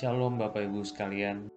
Shalom 0.00 0.40
Bapak 0.40 0.64
Ibu 0.64 0.80
sekalian. 0.80 1.52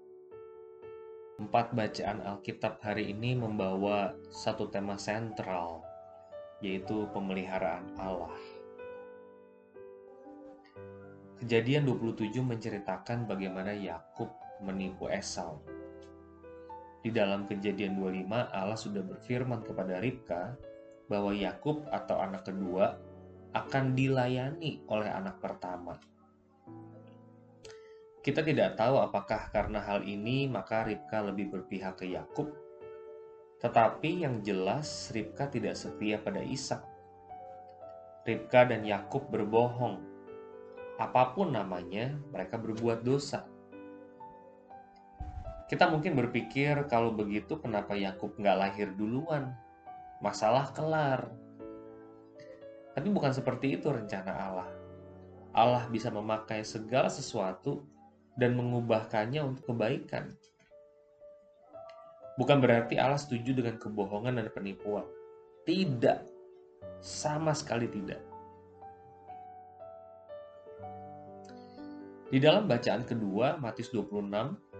Empat 1.39 1.71
bacaan 1.71 2.19
Alkitab 2.27 2.75
hari 2.83 3.15
ini 3.15 3.39
membawa 3.39 4.11
satu 4.35 4.67
tema 4.67 4.99
sentral, 4.99 5.79
yaitu 6.59 7.07
pemeliharaan 7.15 7.95
Allah. 7.95 8.35
Kejadian 11.39 11.87
27 11.87 12.35
menceritakan 12.43 13.31
bagaimana 13.31 13.71
Yakub 13.71 14.27
menipu 14.59 15.07
Esau. 15.07 15.63
Di 16.99 17.15
dalam 17.15 17.47
kejadian 17.47 17.95
25, 17.95 18.27
Allah 18.27 18.75
sudah 18.75 19.07
berfirman 19.07 19.63
kepada 19.63 20.03
Ribka 20.03 20.51
bahwa 21.07 21.31
Yakub 21.31 21.87
atau 21.87 22.19
anak 22.19 22.43
kedua 22.43 22.91
akan 23.55 23.95
dilayani 23.95 24.83
oleh 24.91 25.07
anak 25.07 25.39
pertama 25.39 25.95
kita 28.23 28.39
tidak 28.39 28.79
tahu 28.79 29.03
apakah 29.03 29.51
karena 29.51 29.83
hal 29.83 30.07
ini 30.07 30.47
maka 30.47 30.87
Ribka 30.87 31.19
lebih 31.19 31.51
berpihak 31.51 31.99
ke 31.99 32.07
Yakub, 32.07 32.55
tetapi 33.59 34.23
yang 34.23 34.39
jelas 34.39 35.11
Ribka 35.11 35.51
tidak 35.51 35.75
setia 35.75 36.15
pada 36.23 36.39
Ishak. 36.39 36.79
Ribka 38.23 38.63
dan 38.63 38.87
Yakub 38.87 39.27
berbohong. 39.27 39.99
Apa 40.95 41.35
pun 41.35 41.51
namanya, 41.51 42.15
mereka 42.31 42.55
berbuat 42.55 43.03
dosa. 43.03 43.43
Kita 45.67 45.91
mungkin 45.91 46.15
berpikir 46.15 46.87
kalau 46.87 47.11
begitu 47.11 47.59
kenapa 47.59 47.91
Yakub 47.91 48.39
nggak 48.39 48.55
lahir 48.55 48.87
duluan? 48.95 49.51
Masalah 50.23 50.71
kelar. 50.71 51.27
Tapi 52.95 53.07
bukan 53.11 53.35
seperti 53.35 53.75
itu 53.75 53.91
rencana 53.91 54.31
Allah. 54.31 54.69
Allah 55.51 55.83
bisa 55.91 56.07
memakai 56.07 56.63
segala 56.63 57.11
sesuatu 57.11 57.92
dan 58.37 58.57
mengubahkannya 58.57 59.41
untuk 59.41 59.73
kebaikan. 59.73 60.33
Bukan 62.33 62.57
berarti 62.57 62.97
Allah 62.97 63.21
setuju 63.21 63.61
dengan 63.61 63.77
kebohongan 63.77 64.41
dan 64.41 64.49
penipuan. 64.49 65.05
Tidak. 65.69 66.25
Sama 66.97 67.53
sekali 67.53 67.85
tidak. 67.91 68.21
Di 72.33 72.41
dalam 72.41 72.65
bacaan 72.65 73.05
kedua, 73.05 73.61
Matius 73.61 73.93
26, 73.93 74.25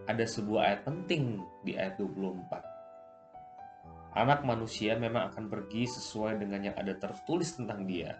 ada 0.09 0.25
sebuah 0.25 0.73
ayat 0.73 0.89
penting 0.89 1.37
di 1.61 1.77
ayat 1.77 2.01
24. 2.01 4.17
Anak 4.17 4.41
manusia 4.41 4.97
memang 4.97 5.29
akan 5.29 5.53
pergi 5.53 5.85
sesuai 5.85 6.41
dengan 6.41 6.65
yang 6.69 6.75
ada 6.77 6.97
tertulis 6.97 7.53
tentang 7.53 7.85
dia, 7.85 8.17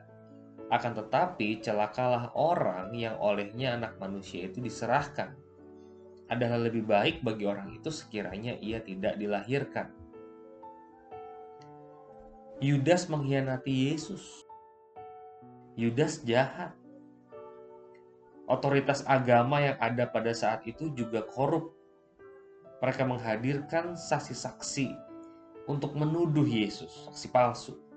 akan 0.73 1.05
tetapi 1.05 1.61
celakalah 1.61 2.33
orang 2.33 2.89
yang 2.97 3.13
olehnya 3.21 3.77
anak 3.77 4.02
manusia 4.02 4.49
itu 4.49 4.57
diserahkan. 4.57 5.38
Adalah 6.25 6.66
lebih 6.66 6.81
baik 6.89 7.21
bagi 7.21 7.45
orang 7.45 7.77
itu 7.77 7.93
sekiranya 7.93 8.57
ia 8.57 8.81
tidak 8.81 9.21
dilahirkan. 9.21 9.94
Yudas 12.57 13.05
mengkhianati 13.05 13.94
Yesus. 13.94 14.25
Yudas 15.77 16.25
jahat. 16.25 16.73
Otoritas 18.49 19.05
agama 19.05 19.61
yang 19.61 19.77
ada 19.77 20.09
pada 20.09 20.33
saat 20.33 20.66
itu 20.66 20.89
juga 20.97 21.21
korup. 21.21 21.69
Mereka 22.81 23.05
menghadirkan 23.05 23.94
saksi-saksi 23.94 24.89
untuk 25.69 25.94
menuduh 25.94 26.44
Yesus, 26.44 27.07
saksi 27.07 27.27
palsu. 27.29 27.92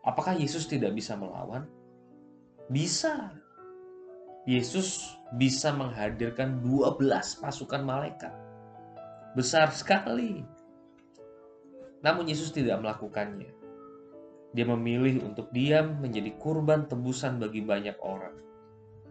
Apakah 0.00 0.32
Yesus 0.36 0.64
tidak 0.64 0.96
bisa 0.96 1.12
melawan? 1.16 1.68
Bisa. 2.72 3.36
Yesus 4.48 5.20
bisa 5.36 5.70
menghadirkan 5.76 6.64
12 6.64 7.04
pasukan 7.44 7.82
malaikat. 7.84 8.32
Besar 9.36 9.68
sekali. 9.76 10.40
Namun 12.00 12.32
Yesus 12.32 12.48
tidak 12.48 12.80
melakukannya. 12.80 13.52
Dia 14.50 14.66
memilih 14.66 15.22
untuk 15.22 15.52
diam 15.54 16.00
menjadi 16.02 16.34
kurban 16.40 16.88
tebusan 16.88 17.38
bagi 17.38 17.60
banyak 17.62 17.94
orang. 18.02 18.34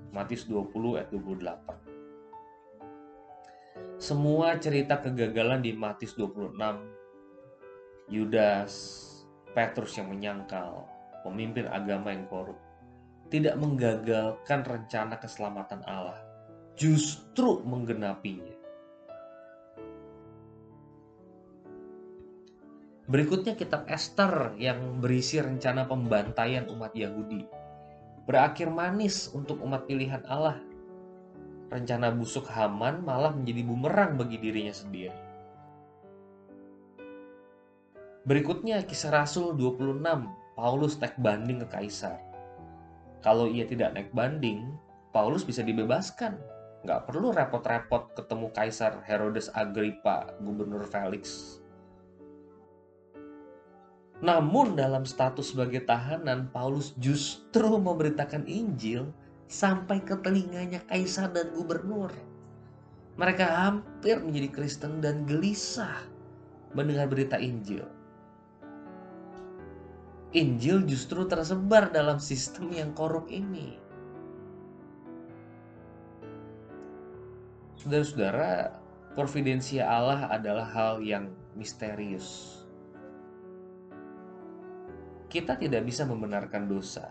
Matius 0.10 0.50
20 0.50 0.98
ayat 0.98 1.14
28. 1.14 1.90
Semua 4.00 4.56
cerita 4.58 4.98
kegagalan 5.00 5.62
di 5.62 5.76
Matius 5.76 6.16
26, 6.16 6.56
Yudas, 8.10 9.06
Petrus 9.58 9.98
yang 9.98 10.14
menyangkal, 10.14 10.86
pemimpin 11.26 11.66
agama 11.66 12.14
yang 12.14 12.30
korup, 12.30 12.58
tidak 13.30 13.58
menggagalkan 13.58 14.62
rencana 14.66 15.18
keselamatan 15.18 15.82
Allah, 15.86 16.18
justru 16.78 17.62
menggenapinya. 17.66 18.58
Berikutnya 23.10 23.58
kitab 23.58 23.90
Esther 23.90 24.54
yang 24.62 25.02
berisi 25.02 25.42
rencana 25.42 25.90
pembantaian 25.90 26.70
umat 26.70 26.94
Yahudi. 26.94 27.42
Berakhir 28.30 28.70
manis 28.70 29.34
untuk 29.34 29.58
umat 29.66 29.90
pilihan 29.90 30.22
Allah. 30.30 30.62
Rencana 31.74 32.14
busuk 32.14 32.46
Haman 32.54 33.02
malah 33.02 33.34
menjadi 33.34 33.66
bumerang 33.66 34.14
bagi 34.14 34.38
dirinya 34.38 34.70
sendiri. 34.70 35.29
Berikutnya 38.28 38.84
kisah 38.84 39.16
Rasul 39.16 39.56
26, 39.56 40.04
Paulus 40.60 41.00
naik 41.00 41.16
banding 41.24 41.64
ke 41.64 41.68
Kaisar. 41.72 42.20
Kalau 43.24 43.48
ia 43.48 43.64
tidak 43.64 43.96
naik 43.96 44.12
banding, 44.12 44.76
Paulus 45.16 45.48
bisa 45.48 45.64
dibebaskan. 45.64 46.36
Nggak 46.84 47.12
perlu 47.12 47.32
repot-repot 47.32 48.16
ketemu 48.16 48.48
Kaisar 48.56 49.04
Herodes 49.08 49.52
Agrippa, 49.56 50.36
Gubernur 50.44 50.88
Felix. 50.88 51.56
Namun 54.20 54.76
dalam 54.76 55.08
status 55.08 55.56
sebagai 55.56 55.88
tahanan, 55.88 56.52
Paulus 56.52 56.92
justru 57.00 57.80
memberitakan 57.80 58.44
Injil 58.52 59.16
sampai 59.48 60.04
ke 60.04 60.20
telinganya 60.20 60.84
Kaisar 60.92 61.32
dan 61.32 61.56
Gubernur. 61.56 62.12
Mereka 63.16 63.48
hampir 63.48 64.20
menjadi 64.20 64.52
Kristen 64.52 65.00
dan 65.00 65.24
gelisah 65.24 66.04
mendengar 66.76 67.08
berita 67.08 67.40
Injil. 67.40 67.99
Injil 70.30 70.86
justru 70.86 71.26
tersebar 71.26 71.90
dalam 71.90 72.22
sistem 72.22 72.70
yang 72.70 72.94
korup 72.94 73.26
ini. 73.34 73.82
Saudara-saudara, 77.74 78.78
providensia 79.18 79.90
Allah 79.90 80.30
adalah 80.30 80.70
hal 80.70 81.02
yang 81.02 81.34
misterius. 81.58 82.62
Kita 85.34 85.58
tidak 85.58 85.90
bisa 85.90 86.06
membenarkan 86.06 86.70
dosa. 86.70 87.10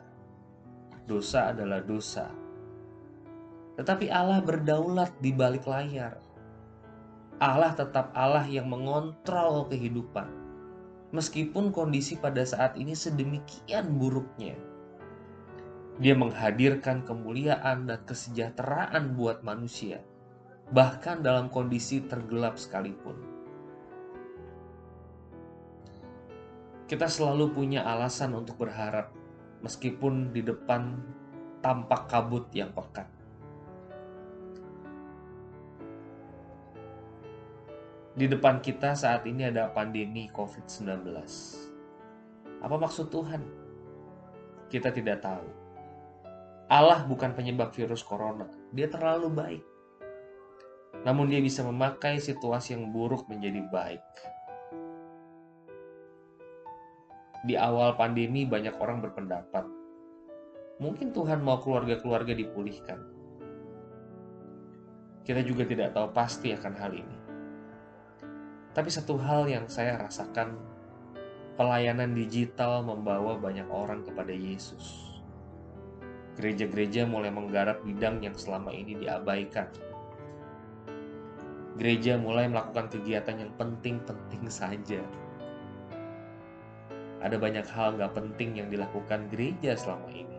Dosa 1.03 1.51
adalah 1.51 1.83
dosa. 1.83 2.31
Tetapi 3.75 4.15
Allah 4.15 4.39
berdaulat 4.39 5.11
di 5.19 5.35
balik 5.35 5.67
layar. 5.67 6.23
Allah 7.43 7.75
tetap 7.75 8.15
Allah 8.15 8.47
yang 8.47 8.71
mengontrol 8.71 9.67
kehidupan 9.67 10.48
meskipun 11.11 11.73
kondisi 11.73 12.21
pada 12.21 12.45
saat 12.45 12.77
ini 12.77 12.93
sedemikian 12.93 13.97
buruknya. 13.97 14.57
Dia 15.99 16.15
menghadirkan 16.15 17.03
kemuliaan 17.03 17.91
dan 17.91 18.01
kesejahteraan 18.07 19.19
buat 19.19 19.43
manusia, 19.43 19.99
bahkan 20.71 21.25
dalam 21.25 21.51
kondisi 21.51 22.07
tergelap 22.07 22.55
sekalipun. 22.55 23.19
Kita 26.89 27.05
selalu 27.05 27.53
punya 27.53 27.85
alasan 27.85 28.33
untuk 28.33 28.63
berharap, 28.65 29.13
meskipun 29.61 30.31
di 30.33 30.41
depan 30.41 31.03
tampak 31.61 32.07
kabut 32.09 32.47
yang 32.55 32.71
pekat. 32.73 33.18
Di 38.19 38.27
depan 38.27 38.59
kita 38.59 38.99
saat 38.99 39.23
ini 39.31 39.47
ada 39.47 39.71
pandemi 39.71 40.27
COVID-19. 40.35 41.07
Apa 42.59 42.75
maksud 42.75 43.15
Tuhan? 43.15 43.47
Kita 44.67 44.91
tidak 44.91 45.23
tahu. 45.23 45.47
Allah 46.67 47.07
bukan 47.07 47.31
penyebab 47.39 47.71
virus 47.71 48.03
corona. 48.03 48.51
Dia 48.75 48.91
terlalu 48.91 49.31
baik. 49.31 49.65
Namun 51.07 51.31
dia 51.31 51.39
bisa 51.39 51.63
memakai 51.63 52.19
situasi 52.19 52.75
yang 52.75 52.91
buruk 52.91 53.31
menjadi 53.31 53.63
baik. 53.71 54.03
Di 57.47 57.55
awal 57.55 57.95
pandemi 57.95 58.43
banyak 58.43 58.75
orang 58.83 58.99
berpendapat, 58.99 59.63
mungkin 60.83 61.15
Tuhan 61.15 61.39
mau 61.39 61.63
keluarga-keluarga 61.63 62.35
dipulihkan. 62.35 62.99
Kita 65.23 65.39
juga 65.47 65.63
tidak 65.71 65.95
tahu 65.95 66.11
pasti 66.11 66.51
akan 66.51 66.75
hal 66.75 66.99
ini. 66.99 67.28
Tapi 68.79 68.95
satu 68.95 69.19
hal 69.19 69.51
yang 69.51 69.67
saya 69.67 69.99
rasakan, 69.99 70.55
pelayanan 71.59 72.15
digital 72.15 72.87
membawa 72.87 73.35
banyak 73.35 73.67
orang 73.67 74.07
kepada 74.07 74.31
Yesus. 74.31 75.19
Gereja-gereja 76.39 77.03
mulai 77.03 77.35
menggarap 77.35 77.83
bidang 77.83 78.23
yang 78.23 78.39
selama 78.39 78.71
ini 78.71 78.95
diabaikan. 79.03 79.67
Gereja 81.75 82.23
mulai 82.23 82.47
melakukan 82.47 82.87
kegiatan 82.87 83.43
yang 83.43 83.51
penting-penting 83.59 84.47
saja. 84.47 85.03
Ada 87.19 87.35
banyak 87.35 87.67
hal 87.75 87.99
nggak 87.99 88.15
penting 88.15 88.63
yang 88.63 88.71
dilakukan 88.71 89.27
gereja 89.27 89.75
selama 89.75 90.07
ini. 90.15 90.39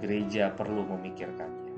Gereja 0.00 0.48
perlu 0.56 0.80
memikirkannya. 0.96 1.76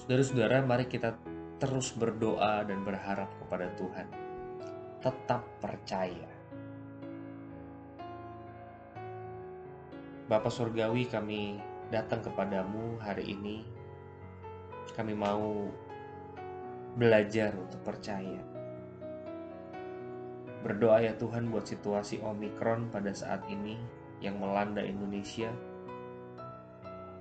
Saudara-saudara, 0.00 0.64
mari 0.64 0.88
kita 0.88 1.36
terus 1.58 1.94
berdoa 1.94 2.62
dan 2.62 2.86
berharap 2.86 3.30
kepada 3.42 3.70
Tuhan. 3.74 4.06
Tetap 4.98 5.42
percaya 5.62 6.38
Bapak 10.28 10.52
Surgawi 10.52 11.08
kami 11.08 11.56
datang 11.88 12.20
kepadamu 12.20 13.00
hari 13.00 13.32
ini. 13.32 13.64
Kami 14.92 15.16
mau 15.16 15.72
belajar 17.00 17.56
untuk 17.56 17.80
percaya. 17.80 18.36
Berdoa 20.60 21.00
ya 21.00 21.16
Tuhan 21.16 21.48
buat 21.48 21.64
situasi 21.64 22.20
Omikron 22.20 22.92
pada 22.92 23.08
saat 23.16 23.40
ini 23.48 23.80
yang 24.20 24.36
melanda 24.36 24.84
Indonesia. 24.84 25.48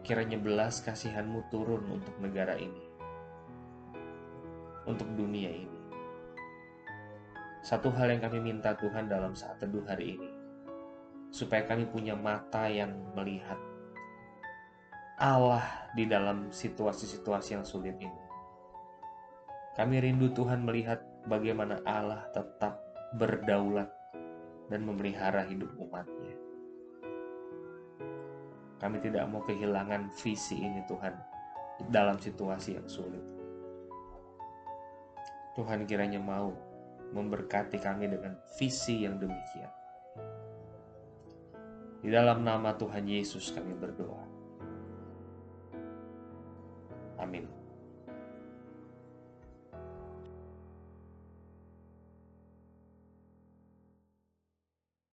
Kiranya 0.03 0.35
belas 0.35 0.83
kasihanmu 0.83 1.47
turun 1.47 1.87
untuk 1.87 2.11
negara 2.19 2.59
ini. 2.59 2.86
Untuk 4.87 5.11
dunia 5.19 5.51
ini. 5.51 5.77
Satu 7.59 7.91
hal 7.91 8.15
yang 8.15 8.23
kami 8.23 8.39
minta 8.39 8.71
Tuhan 8.79 9.11
dalam 9.11 9.35
saat 9.35 9.59
teduh 9.59 9.83
hari 9.83 10.15
ini 10.15 10.29
supaya 11.27 11.67
kami 11.67 11.83
punya 11.91 12.15
mata 12.15 12.71
yang 12.71 12.95
melihat 13.11 13.59
Allah 15.17 15.65
di 15.97 16.05
dalam 16.05 16.53
situasi-situasi 16.53 17.57
yang 17.57 17.65
sulit 17.65 17.97
ini. 17.97 18.23
Kami 19.73 20.01
rindu 20.01 20.33
Tuhan 20.33 20.65
melihat 20.65 21.01
bagaimana 21.25 21.81
Allah 21.85 22.25
tetap 22.33 22.81
berdaulat 23.17 23.89
dan 24.69 24.85
memelihara 24.85 25.45
hidup 25.45 25.69
umatnya. 25.77 26.37
Kami 28.77 28.97
tidak 29.01 29.25
mau 29.29 29.41
kehilangan 29.41 30.13
visi 30.21 30.61
ini 30.61 30.85
Tuhan 30.85 31.13
dalam 31.89 32.21
situasi 32.21 32.77
yang 32.77 32.85
sulit. 32.85 33.36
Tuhan 35.57 35.89
kiranya 35.89 36.21
mau 36.21 36.53
memberkati 37.17 37.81
kami 37.81 38.05
dengan 38.13 38.37
visi 38.61 39.01
yang 39.01 39.17
demikian. 39.17 39.73
Di 42.05 42.13
dalam 42.13 42.45
nama 42.45 42.77
Tuhan 42.77 43.09
Yesus 43.09 43.49
kami 43.49 43.73
berdoa. 43.73 44.21
Amin. 47.17 47.56